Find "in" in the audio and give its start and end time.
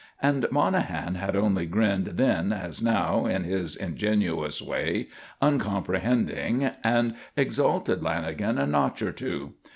3.27-3.43